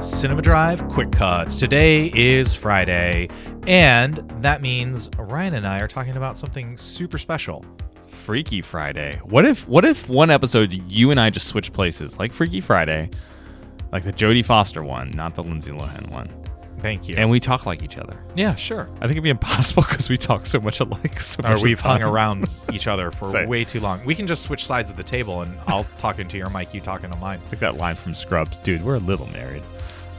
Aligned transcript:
Cinema 0.00 0.40
Drive 0.40 0.88
Quick 0.88 1.12
Cuts. 1.12 1.56
Today 1.56 2.10
is 2.14 2.54
Friday, 2.54 3.28
and 3.66 4.16
that 4.40 4.62
means 4.62 5.10
Ryan 5.18 5.52
and 5.52 5.66
I 5.66 5.80
are 5.80 5.88
talking 5.88 6.16
about 6.16 6.38
something 6.38 6.78
super 6.78 7.18
special. 7.18 7.64
Freaky 8.06 8.62
Friday. 8.62 9.20
What 9.24 9.44
if 9.44 9.68
what 9.68 9.84
if 9.84 10.08
one 10.08 10.30
episode 10.30 10.72
you 10.90 11.10
and 11.10 11.20
I 11.20 11.28
just 11.28 11.48
switch 11.48 11.72
places, 11.74 12.18
like 12.18 12.32
Freaky 12.32 12.62
Friday, 12.62 13.10
like 13.92 14.04
the 14.04 14.12
Jodie 14.12 14.44
Foster 14.44 14.82
one, 14.82 15.10
not 15.10 15.34
the 15.34 15.42
Lindsay 15.42 15.70
Lohan 15.70 16.10
one, 16.10 16.30
Thank 16.80 17.08
you. 17.08 17.16
and 17.16 17.28
we 17.30 17.40
talk 17.40 17.66
like 17.66 17.82
each 17.82 17.98
other? 17.98 18.16
yeah, 18.34 18.54
sure. 18.54 18.88
I 18.96 19.00
think 19.00 19.12
it'd 19.12 19.22
be 19.22 19.30
impossible 19.30 19.82
because 19.88 20.08
we 20.08 20.16
talk 20.16 20.46
so 20.46 20.60
much 20.60 20.80
alike. 20.80 21.20
So 21.20 21.42
Or 21.44 21.50
much 21.54 21.62
we've 21.62 21.80
hung 21.80 22.02
around 22.02 22.48
each 22.72 22.86
other 22.86 23.10
for 23.10 23.46
way 23.46 23.64
too 23.64 23.80
long. 23.80 24.04
We 24.04 24.14
can 24.14 24.26
just 24.26 24.42
switch 24.42 24.64
sides 24.66 24.88
of 24.90 24.96
the 24.96 25.02
table, 25.02 25.42
and 25.42 25.58
I'll 25.66 25.84
talk 25.98 26.18
into 26.18 26.38
your 26.38 26.48
mic, 26.50 26.72
you 26.72 26.80
talk 26.80 27.04
into 27.04 27.16
mine. 27.18 27.40
like 27.50 27.60
that 27.60 27.76
line 27.76 27.96
from 27.96 28.14
Scrubs, 28.14 28.58
dude. 28.58 28.82
We're 28.84 28.94
a 28.96 28.98
little 29.00 29.26
married. 29.28 29.62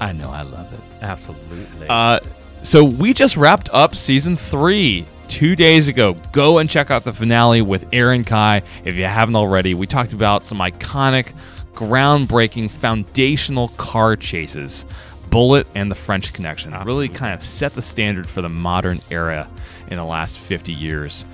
I 0.00 0.12
know, 0.12 0.30
I 0.30 0.42
love 0.42 0.72
it. 0.72 0.80
Absolutely. 1.02 1.88
Uh, 1.88 2.20
so 2.62 2.84
we 2.84 3.12
just 3.14 3.36
wrapped 3.36 3.68
up 3.72 3.94
season 3.94 4.36
three 4.36 5.06
two 5.28 5.54
days 5.54 5.88
ago. 5.88 6.16
Go 6.32 6.58
and 6.58 6.68
check 6.68 6.90
out 6.90 7.04
the 7.04 7.12
finale 7.12 7.62
with 7.62 7.86
Aaron 7.92 8.24
Kai 8.24 8.62
if 8.84 8.94
you 8.96 9.04
haven't 9.04 9.36
already. 9.36 9.74
We 9.74 9.86
talked 9.86 10.12
about 10.12 10.44
some 10.44 10.58
iconic, 10.58 11.32
groundbreaking, 11.74 12.70
foundational 12.70 13.68
car 13.68 14.16
chases. 14.16 14.84
Bullitt 15.30 15.66
and 15.74 15.90
the 15.90 15.94
French 15.94 16.32
Connection 16.32 16.72
really 16.84 17.08
kind 17.08 17.34
of 17.34 17.42
set 17.44 17.72
the 17.72 17.82
standard 17.82 18.28
for 18.28 18.42
the 18.42 18.48
modern 18.48 19.00
era 19.10 19.48
in 19.88 19.96
the 19.96 20.04
last 20.04 20.38
50 20.38 20.72
years. 20.72 21.24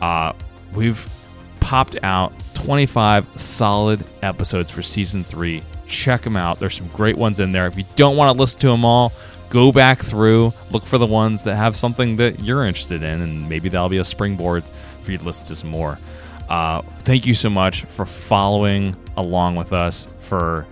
Uh, 0.00 0.32
we've 0.74 1.08
popped 1.60 1.96
out 2.02 2.32
25 2.54 3.40
solid 3.40 4.04
episodes 4.22 4.70
for 4.70 4.82
season 4.82 5.24
three. 5.24 5.62
Check 5.86 6.22
them 6.22 6.36
out. 6.36 6.58
There's 6.58 6.74
some 6.74 6.88
great 6.88 7.16
ones 7.16 7.40
in 7.40 7.52
there. 7.52 7.66
If 7.66 7.78
you 7.78 7.84
don't 7.96 8.16
want 8.16 8.34
to 8.34 8.40
listen 8.40 8.60
to 8.60 8.68
them 8.68 8.84
all, 8.84 9.12
go 9.50 9.72
back 9.72 10.02
through, 10.02 10.52
look 10.70 10.84
for 10.84 10.98
the 10.98 11.06
ones 11.06 11.42
that 11.42 11.56
have 11.56 11.76
something 11.76 12.16
that 12.16 12.40
you're 12.40 12.66
interested 12.66 13.02
in, 13.02 13.20
and 13.20 13.48
maybe 13.48 13.68
that'll 13.68 13.88
be 13.88 13.98
a 13.98 14.04
springboard 14.04 14.64
for 15.02 15.12
you 15.12 15.18
to 15.18 15.24
listen 15.24 15.46
to 15.46 15.54
some 15.54 15.70
more. 15.70 15.98
Uh, 16.48 16.82
thank 17.00 17.26
you 17.26 17.34
so 17.34 17.48
much 17.48 17.84
for 17.84 18.04
following 18.04 18.96
along 19.16 19.56
with 19.56 19.72
us, 19.72 20.06
for 20.18 20.66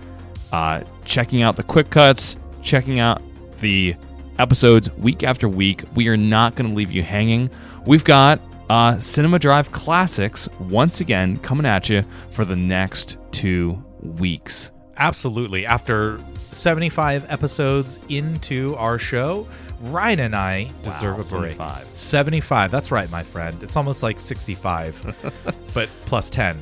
uh, 0.51 0.83
checking 1.05 1.41
out 1.41 1.55
the 1.55 1.63
quick 1.63 1.89
cuts, 1.89 2.35
checking 2.63 2.99
out 2.99 3.21
the 3.59 3.95
episodes 4.39 4.89
week 4.97 5.23
after 5.23 5.47
week. 5.47 5.83
We 5.95 6.07
are 6.07 6.17
not 6.17 6.55
going 6.55 6.69
to 6.69 6.75
leave 6.75 6.91
you 6.91 7.03
hanging. 7.03 7.49
We've 7.85 8.03
got 8.03 8.39
uh, 8.69 8.99
Cinema 8.99 9.39
Drive 9.39 9.71
Classics 9.71 10.49
once 10.59 11.01
again 11.01 11.37
coming 11.39 11.65
at 11.65 11.89
you 11.89 12.03
for 12.31 12.45
the 12.45 12.55
next 12.55 13.17
two 13.31 13.83
weeks. 14.01 14.71
Absolutely. 14.97 15.65
After 15.65 16.19
75 16.51 17.29
episodes 17.29 17.99
into 18.09 18.75
our 18.75 18.97
show, 18.97 19.47
Ryan 19.81 20.19
and 20.19 20.35
I 20.35 20.71
deserve 20.83 21.15
a 21.15 21.35
break. 21.35 21.57
75. 21.57 21.85
75. 21.87 22.71
That's 22.71 22.91
right, 22.91 23.09
my 23.11 23.23
friend. 23.23 23.61
It's 23.61 23.75
almost 23.75 24.01
like 24.01 24.19
65, 24.19 25.15
but 25.73 25.89
plus 26.05 26.29
10 26.29 26.57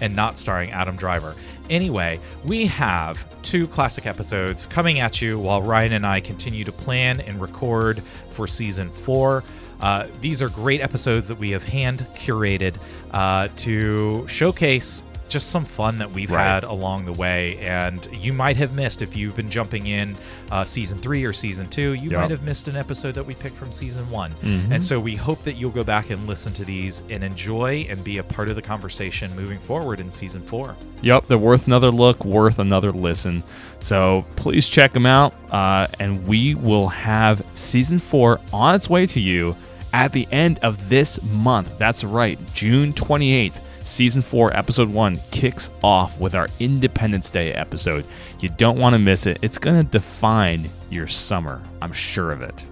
and 0.00 0.14
not 0.14 0.38
starring 0.38 0.70
Adam 0.70 0.96
Driver. 0.96 1.34
Anyway, 1.72 2.20
we 2.44 2.66
have 2.66 3.24
two 3.40 3.66
classic 3.66 4.04
episodes 4.04 4.66
coming 4.66 5.00
at 5.00 5.22
you 5.22 5.38
while 5.38 5.62
Ryan 5.62 5.94
and 5.94 6.06
I 6.06 6.20
continue 6.20 6.64
to 6.64 6.72
plan 6.72 7.18
and 7.18 7.40
record 7.40 8.02
for 8.28 8.46
season 8.46 8.90
four. 8.90 9.42
Uh, 9.80 10.06
these 10.20 10.42
are 10.42 10.50
great 10.50 10.82
episodes 10.82 11.28
that 11.28 11.38
we 11.38 11.52
have 11.52 11.64
hand 11.64 12.00
curated 12.14 12.76
uh, 13.12 13.48
to 13.56 14.28
showcase 14.28 15.02
just 15.32 15.50
some 15.50 15.64
fun 15.64 15.98
that 15.98 16.12
we've 16.12 16.30
Right. 16.30 16.44
had 16.46 16.64
along 16.64 17.06
the 17.06 17.12
way. 17.12 17.58
And 17.58 18.06
you 18.12 18.32
might 18.32 18.56
have 18.58 18.74
missed 18.74 19.02
if 19.02 19.16
you've 19.16 19.34
been 19.36 19.50
jumping 19.50 19.86
in 19.86 20.16
uh, 20.50 20.64
season 20.64 20.98
three 20.98 21.24
or 21.24 21.32
season 21.32 21.66
two, 21.68 21.94
you 21.94 22.10
Yep. 22.10 22.20
might 22.20 22.30
have 22.30 22.42
missed 22.42 22.68
an 22.68 22.76
episode 22.76 23.14
that 23.14 23.24
we 23.26 23.34
picked 23.34 23.56
from 23.56 23.72
season 23.72 24.08
one. 24.10 24.32
Mhm. 24.44 24.70
And 24.70 24.84
so 24.84 25.00
we 25.00 25.16
hope 25.16 25.42
that 25.44 25.54
you'll 25.54 25.70
go 25.70 25.82
back 25.84 26.10
and 26.10 26.26
listen 26.26 26.52
to 26.54 26.64
these 26.64 27.02
and 27.10 27.24
enjoy 27.24 27.86
and 27.88 28.04
be 28.04 28.18
a 28.18 28.22
part 28.22 28.48
of 28.50 28.56
the 28.56 28.62
conversation 28.62 29.34
moving 29.34 29.58
forward 29.58 29.98
in 29.98 30.10
season 30.10 30.42
four. 30.42 30.76
Yep, 31.00 31.26
they're 31.28 31.38
worth 31.38 31.66
another 31.66 31.90
look, 31.90 32.24
worth 32.24 32.58
another 32.58 32.92
listen. 32.92 33.42
So 33.80 34.24
please 34.36 34.68
check 34.68 34.92
them 34.92 35.06
out, 35.06 35.34
uh, 35.50 35.86
and 35.98 36.26
we 36.28 36.54
will 36.54 36.88
have 36.88 37.42
season 37.54 37.98
four 37.98 38.38
on 38.52 38.74
its 38.74 38.88
way 38.90 39.06
to 39.06 39.18
you 39.20 39.56
at 39.92 40.12
the 40.12 40.28
end 40.30 40.58
of 40.62 40.88
this 40.88 41.18
month. 41.22 41.78
That's 41.78 42.04
right, 42.04 42.38
June 42.54 42.92
28th. 42.92 43.58
Season 43.84 44.22
4, 44.22 44.56
Episode 44.56 44.88
1 44.88 45.16
kicks 45.30 45.70
off 45.82 46.18
with 46.18 46.34
our 46.34 46.48
Independence 46.60 47.30
Day 47.30 47.52
episode. 47.52 48.04
You 48.40 48.48
don't 48.50 48.78
want 48.78 48.94
to 48.94 48.98
miss 48.98 49.26
it. 49.26 49.38
It's 49.42 49.58
going 49.58 49.82
to 49.84 49.90
define 49.90 50.68
your 50.90 51.08
summer. 51.08 51.62
I'm 51.80 51.92
sure 51.92 52.32
of 52.32 52.42
it. 52.42 52.64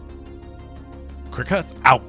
Quick 1.31 1.49
cuts 1.49 1.75
out. 1.85 2.03